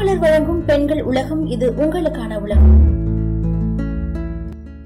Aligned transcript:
மாலைமலர் 0.00 0.20
வழங்கும் 0.20 0.60
பெண்கள் 0.64 1.00
உலகம் 1.02 1.46
இது 1.46 1.66
உங்களுக்கான 1.78 2.36
உலகம். 2.40 2.99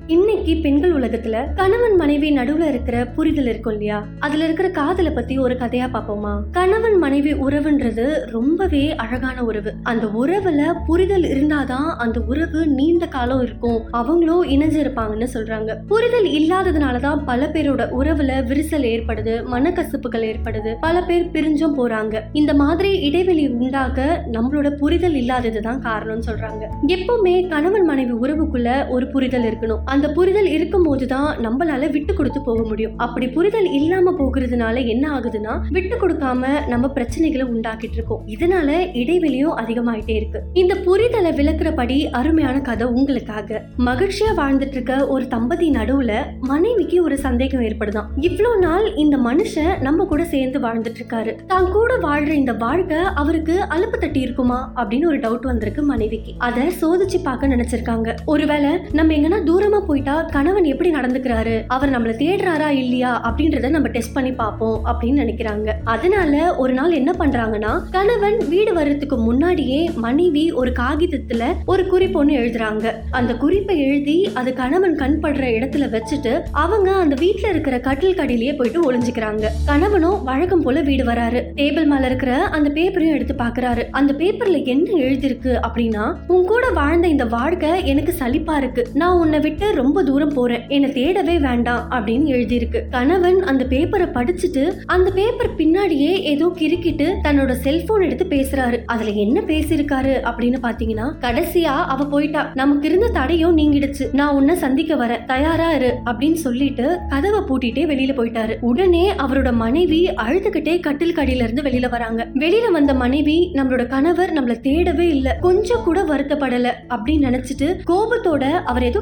இன்னைக்கு 0.07 0.58
பெண்கள் 0.62 0.92
உலகத்துல 0.92 1.54
கணவன் 1.54 1.96
மனைவி 1.96 2.37
நடுவுல 2.37 2.69
இருக்கிற 2.69 3.06
புரிதல் 3.06 3.46
இருக்கும் 3.46 3.72
இல்லையா? 3.72 4.06
அதுல 4.19 4.45
இருக்கிற 4.45 4.71
காதலை 4.71 5.12
பத்தி 5.12 5.38
ஒரு 5.38 5.54
கதையா 5.54 5.88
பாப்போமா 5.92 6.40
கணவன் 6.51 6.99
மனைவி 6.99 7.35
உறவுன்றது 7.35 8.12
ரொம்பவே 8.27 8.95
அழகான 8.95 9.45
உறவு. 9.45 9.75
அந்த 9.82 10.06
உறவுல 10.06 10.74
புரிதல் 10.87 11.22
இருந்தாதான் 11.22 11.96
அந்த 11.96 12.21
உறவு 12.21 12.67
நீண்ட 12.67 13.06
காலம் 13.06 13.40
இருக்கும். 13.40 13.82
அவங்களும் 13.90 14.45
இணைஞ்சிருப்பாங்கன்னு 14.45 15.27
சொல்றாங்க. 15.35 15.77
புரிதல் 15.87 16.24
இல்லாததுனாலதான் 16.24 17.24
பல 17.24 17.46
பேரோட 17.46 17.88
உறவுல 18.00 18.45
விரிசல் 18.45 18.84
ஏற்படுது 18.84 19.45
மனக்கசப்புகள் 19.45 20.34
ஏற்படுது. 20.34 20.74
பல 20.80 21.02
பேர் 21.02 21.30
பிரிஞ்சும் 21.32 21.74
போறாங்க. 21.77 22.20
இந்த 22.32 22.55
மாதிரி 22.55 23.00
இடைவெளி 23.00 23.48
உண்டாக 23.48 24.24
நம்மளோட 24.32 24.70
புரிதல் 24.70 25.14
இல்லாததுதான் 25.14 25.80
காரணம்னு 25.80 26.23
சொல்றாங்க. 26.27 26.64
எப்பவுமே 26.86 27.48
கணவன் 27.48 27.84
மனைவி 27.84 28.12
உறவுக்குள்ள 28.12 28.88
ஒரு 28.88 29.09
புரிதல் 29.09 29.42
இருக்கணும். 29.42 29.92
அந்த 29.94 30.06
புரிதல் 30.16 30.50
இருக்கும் 30.56 30.86
போதுதான் 30.86 31.28
நம்மளால 31.46 31.90
விட்டு 31.90 32.14
கொடுத்து 32.14 32.40
போக 32.42 32.60
முடியும். 32.68 32.94
அப்படி 32.96 33.26
புரிதல் 33.28 33.68
இல்லாம 33.78 34.14
போகிறதுனால 34.20 34.86
என்ன 34.86 35.04
ஆகுதுன்னா 35.16 35.54
விட்டு 35.70 35.96
கொடுக்காம 35.96 36.52
நம்ம 36.68 36.90
பிரச்சனைகளை 36.94 37.44
உண்டாக்கிட்டு 37.54 37.98
இருக்கோம். 37.98 38.22
இதனால 38.34 38.70
இடைவெளியும் 39.00 39.54
அதிகமாயிட்டே 39.60 40.14
இருக்கு. 40.16 40.40
இந்த 40.52 40.74
புரிதலை 40.86 41.30
விளக்குறபடி 41.40 41.98
அருமையான 42.20 42.60
கதை 42.60 42.86
உங்களுக்காக. 42.86 43.60
மகிழ்ச்சியா 43.88 44.30
வாழ்ந்துட்டு 44.36 44.76
இருக்க 44.78 44.94
ஒரு 45.06 45.28
தம்பதி 45.28 45.68
நடுவுல 45.70 46.12
மனைவிக்கு 46.40 47.02
ஒரு 47.02 47.18
சந்தேகம் 47.18 47.62
ஏற்படுதான். 47.62 48.08
இவ்வளோ 48.20 48.52
நாள் 48.58 48.86
இந்த 48.95 49.16
மனுஷன் 49.28 49.72
நம்ம 49.80 50.04
கூட 50.04 50.24
சேர்ந்து 50.24 50.60
வாழ்ந்துட்டு 50.60 51.00
இருக்காரு. 51.02 51.34
தான் 51.46 51.70
கூட 51.72 51.92
வாழ்ற 52.06 52.32
இந்த 52.42 52.52
வாழ்க்கை 52.64 53.00
அவருக்கு 53.22 53.56
அலுப்பு 53.76 53.98
தட்டி 53.98 54.20
இருக்குமா 54.20 54.72
அப்படின்னு 54.76 55.10
ஒரு 55.12 55.18
டவுட் 55.18 55.48
வந்திருக்கு 55.52 55.82
மனைவிக்கு. 55.82 56.34
அதை 56.38 56.66
சோதிச்சு 56.82 57.20
பார்க்க 57.22 57.52
நினைச்சிருக்காங்க. 57.54 58.16
ஒருவேளை 58.26 58.73
நம்ம 58.92 59.12
எங்கன்னா 59.14 59.40
தூரமா 59.51 59.80
போயிட்டா 59.85 60.23
கணவன் 60.23 60.65
எப்படி 60.65 60.90
நடந்துக்கிறாரு? 60.90 61.65
அவர் 61.66 61.90
நம்மளை 61.90 62.15
தேடுறாரா 62.23 62.68
இல்லையா? 62.68 63.13
அப்படின்றத 63.24 63.68
நம்ம 63.68 63.88
டெஸ்ட் 63.88 64.15
பண்ணி 64.15 64.33
பார்ப்போம் 64.33 64.81
அப்படின்னு 64.87 65.21
நினைக்கிறாங்க. 65.23 65.73
அதனால 65.85 66.57
ஒரு 66.57 66.73
நாள் 66.73 66.91
என்ன 66.91 67.15
பண்றாங்கன்னா 67.19 67.73
கணவன் 67.91 68.39
வீடு 68.49 68.75
வர்றதுக்கு 68.75 69.17
முன்னாடியே 69.19 69.91
மனைவி 69.95 70.53
ஒரு 70.53 70.73
காகிதத்துல 70.79 71.43
ஒரு 71.67 71.87
குறிப்பு 71.87 72.19
ஒன்று 72.19 72.39
எழுதுறாங்க. 72.39 72.93
அந்த 73.11 73.37
குறிப்பை 73.37 73.79
எழுதி 73.81 74.31
அது 74.35 74.53
கணவன் 74.53 74.97
கண் 74.97 75.19
படுற 75.23 75.45
இடத்துல 75.59 75.89
வச்சுட்டு 75.95 76.41
அவங்க 76.53 76.91
அந்த 76.93 77.15
வீட்டுல 77.15 77.48
இருக்கிற 77.48 77.81
கட்டில் 77.81 78.17
கடையிலேயே 78.17 78.57
போயிட்டு 78.57 78.93
ஒளிஞ்சுக்கிறாங்க. 78.93 79.45
கணவனும் 79.67 80.25
வழக்கம் 80.25 80.63
போல 80.63 80.81
வீடு 80.81 81.05
வராரு. 81.05 81.43
டேபிள் 81.55 81.85
மேல 81.85 82.07
இருக்கிற 82.07 82.43
அந்த 82.43 82.71
பேப்பரையும் 82.75 83.15
எடுத்து 83.15 83.35
பாக்குறாரு 83.35 83.83
அந்த 83.91 84.13
பேப்பர்ல 84.13 84.65
என்ன 84.65 84.91
எழுதிருக்கு 84.98 85.53
அப்படின்னா 85.69 86.17
உன் 86.27 86.47
கூட 86.47 86.71
வாழ்ந்த 86.71 87.09
இந்த 87.09 87.25
வாழ்க்கை 87.25 87.87
எனக்கு 87.87 88.15
சலிப்பா 88.19 88.57
இருக்கு. 88.57 88.87
நான் 88.95 89.19
உன்னை 89.19 89.39
விட்டு 89.41 89.73
ரொம்ப 89.75 90.03
தூரம் 90.03 90.34
போறேன் 90.34 90.62
என்னை 90.69 90.91
தேடவே 90.91 91.41
வேண்டாம் 91.41 91.91
அப்படின்னு 91.91 92.28
எழுதியிருக்கு. 92.34 92.80
கணவன் 92.91 93.42
அந்த 93.42 93.67
பேப்பரை 93.69 94.06
படிச்சுட்டு 94.14 94.72
அந்த 94.86 95.11
பேப்பர் 95.11 95.56
பின்னாடியே 95.56 96.12
ஏதோ 96.33 96.47
கிறுக்கிட்டு 96.58 97.06
தன்னோட 97.25 97.53
செல்போன் 97.53 98.00
எடுத்து 98.00 98.25
பேசுறாரு. 98.25 98.78
அதுல 98.86 99.11
என்ன 99.11 99.41
பேசியிருக்காரு 99.41 100.14
அப்படின்னு 100.30 100.58
பாத்தீங்கன்னா 100.62 101.06
கடைசியா 101.20 101.75
அவ 101.84 102.05
போயிட்டா. 102.05 102.50
நமக்கு 102.55 102.89
இருந்த 102.89 103.08
தடையும் 103.08 103.58
நீங்கிடுச்சு. 103.58 104.12
நான் 104.12 104.34
உன்னை 104.34 104.55
சந்திக்க 104.55 104.95
வரேன் 104.95 105.25
தயாரா 105.25 105.72
இரு 105.72 105.95
அப்படின்னு 106.05 106.33
சொல்லிட்டு 106.33 106.98
கதவை 107.08 107.41
பூட்டிட்டே 107.41 107.84
வெளியில 107.92 108.14
போயிட்டாரு. 108.17 108.56
உடனே 108.61 109.12
அவரோட 109.12 109.52
மனைவி 109.52 110.11
அழுதுகிட்டே 110.11 110.80
கட்டில் 110.80 111.17
கடையில 111.17 111.42
இருந்து 111.42 111.62
வெளியில 111.62 111.89
வராங்க. 111.91 112.28
வெளியில 112.34 112.70
வந்த 112.70 112.95
மனைவி 112.95 113.50
நம்மளோட 113.55 113.86
கணவர் 113.86 114.33
நம்மள 114.33 114.55
தேடவே 114.62 115.06
இல்ல. 115.17 115.39
கொஞ்சம் 115.41 115.83
கூட 115.84 116.02
வருத்தப்படல 116.02 116.70
அப்படின்னு 116.89 117.27
நினைச்சிட்டு 117.28 117.69
கோபத்தோட 117.91 118.45
அவர் 118.50 118.83
ஏதோ 118.83 119.00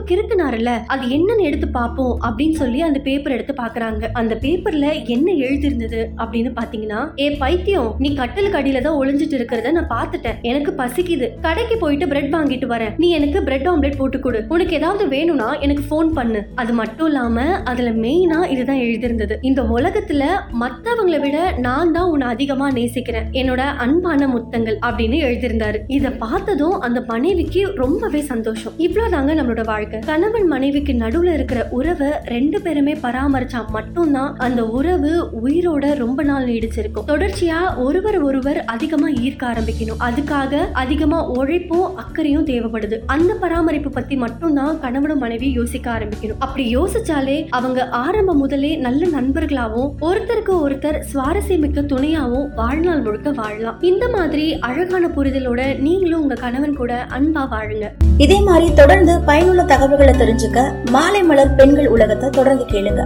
கிறுக்குனாருல்ல 0.62 0.91
அது 0.92 1.05
என்னன்னு 1.16 1.46
எடுத்து 1.48 1.68
பார்ப்போம் 1.78 2.14
அப்படின்னு 2.27 2.56
சொல்லி 2.62 2.80
அந்த 2.88 2.98
பேப்பர் 3.06 3.34
எடுத்து 3.36 3.55
பாக்குறாங்க 3.62 4.08
அந்த 4.20 4.34
பேப்பர்ல 4.45 4.86
என்ன 5.14 5.28
எழுதிருந்தது 5.46 6.00
அப்படின்னு 6.23 6.50
பாத்தீங்கன்னா 6.58 7.00
ஏ 7.20 7.27
பைத்தியம் 7.42 7.90
நீ 8.05 8.08
கட்டலுக்கு 8.14 8.56
கடியில 8.58 8.83
தான் 8.86 8.98
ஒளிஞ்சிட்டு 9.00 9.36
இருக்கிறத 9.39 9.73
நான் 9.77 9.92
பார்த்துட்டேன். 9.95 10.39
எனக்கு 10.50 10.70
பசிக்குது. 10.80 11.28
கடைக்கு 11.46 11.77
போயிட்டு 11.83 12.06
பிரெட் 12.12 12.34
வாங்கிட்டு 12.34 12.67
வரேன். 12.74 12.92
நீ 12.96 13.08
எனக்கு 13.18 13.39
பிரெட் 13.42 13.68
ஆம்லெட் 13.73 13.98
போட்டு 13.98 14.18
கொடு. 14.20 14.40
உனக்கு 14.48 14.77
ஏதாவது 14.77 15.05
வேணும்னா 15.08 15.48
எனக்கு 15.67 15.84
ஃபோன் 15.90 16.11
பண்ணு. 16.18 16.42
அது 16.55 16.73
மட்டும் 16.80 17.06
இல்லாம 17.06 17.46
அதுல 17.70 17.90
மெயினா 18.05 18.39
இதுதான் 18.55 18.83
எழுதிருந்தது. 18.86 19.36
இந்த 19.50 19.62
உலகத்துல 19.77 20.24
மத்தவங்களை 20.62 21.20
விட 21.20 21.39
நான் 21.58 21.92
தான் 21.92 22.11
உன்னை 22.14 22.29
அதிகமா 22.34 22.67
நேசிக்கிறேன். 22.79 23.29
என்னோட 23.40 23.62
அன்பான 23.84 24.29
முத்தங்கள் 24.34 24.79
அப்படின்னு 24.86 25.18
எழுதியிருந்தாரு. 25.29 25.79
இத 25.98 26.11
பார்த்ததும் 26.24 26.77
அந்த 26.80 26.98
மனைவிக்கு 27.12 27.62
ரொம்பவே 27.74 28.20
சந்தோஷம். 28.33 28.77
இவ்வளவுதாங்க 28.79 29.33
நம்மளோட 29.39 29.64
வாழ்க்கை. 29.64 30.00
கணவன் 30.11 30.48
மனைவிக்கு 30.52 30.92
நடுவுல 30.92 31.30
இருக்கிற 31.33 31.61
உறவை 31.70 32.08
ரெண்டு 32.24 32.61
பேருமே 32.61 32.92
பராமரிச்சா 33.02 33.61
மட்டும்தான் 33.68 34.30
அந்த 34.46 34.61
உறவு 34.79 35.11
உயிரோட 35.45 35.85
ரொம்ப 35.95 36.23
நாள் 36.23 36.46
நீடிச்சிருக்கும். 36.46 37.07
தொடர்ச்சியா 37.07 37.58
ஒருவர் 37.77 38.18
ஒருவர் 38.23 38.58
அதிகமா 38.64 39.08
ஈர்க்க 39.08 39.45
ஆரம்பிக்கணும். 39.52 40.01
அதுக்காக 40.08 40.55
அதிகமா 40.73 41.18
உழைப்பும் 41.39 41.96
அக்கறையும் 41.96 42.46
தேவைப்படுது. 42.46 42.96
அந்த 43.07 43.35
பராமரிப்பு 43.35 43.91
பத்தி 43.91 44.17
மட்டும்தான் 44.17 44.80
கணவனும் 44.80 45.23
மனைவி 45.24 45.48
யோசிக்க 45.51 45.86
ஆரம்பிக்கணும். 45.96 46.39
அப்படி 46.39 46.64
யோசிச்சாலே 46.77 47.36
அவங்க 47.51 47.89
ஆரம்பம் 48.05 48.41
முதலே 48.45 48.73
நல்ல 48.86 49.07
நண்பர்களாவும் 49.17 49.91
ஒருத்தருக்கு 50.01 50.55
ஒருத்தர் 50.64 51.01
சுவாரஸ்யமிக்க 51.12 51.86
துணையாகவும் 51.92 52.48
வாழ்நாள் 52.55 53.05
முழுக்க 53.07 53.30
வாழலாம். 53.41 53.80
இந்த 53.91 54.05
மாதிரி 54.08 54.46
அழகான 54.68 55.11
புரிதலோட 55.17 55.61
நீங்களும் 55.89 56.23
உங்க 56.23 56.39
கணவன் 56.45 56.79
கூட 56.83 56.92
அன்பா 57.18 57.45
வாழுங்க. 57.55 57.86
இதே 58.24 58.41
மாதிரி 58.41 58.68
தொடர்ந்து 58.74 59.14
பயனுள்ள 59.27 59.62
தகவல்களை 59.73 60.14
தெரிஞ்சுக்க 60.42 60.91
மாலை 60.91 61.23
மலர் 61.23 61.55
பெண்கள் 61.55 61.86
உலகத்தை 61.86 62.29
தொடர்ந்து 62.30 62.64
கேளுங்க. 62.64 63.03